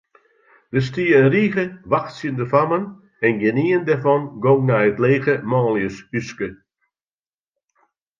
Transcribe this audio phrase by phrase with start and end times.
[0.71, 2.85] Der stie in rige wachtsjende fammen
[3.25, 6.47] en gjinien dêrfan gong nei it lege manljushúske.